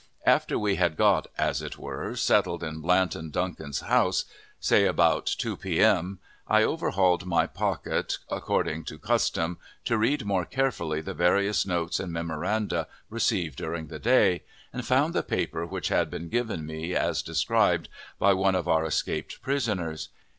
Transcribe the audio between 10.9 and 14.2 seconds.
the various notes and memoranda received during the